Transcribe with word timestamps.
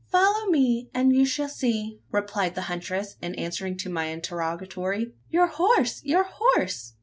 "Follow 0.11 0.47
me, 0.47 0.89
and 0.95 1.15
you 1.15 1.27
shall 1.27 1.47
see!" 1.47 1.99
replied 2.11 2.55
the 2.55 2.63
huntress, 2.63 3.17
in 3.21 3.35
answer 3.35 3.71
to 3.71 3.87
my 3.87 4.05
interrogatory. 4.05 5.13
"Your 5.29 5.45
horse! 5.45 6.01
your 6.03 6.23
horse! 6.27 6.93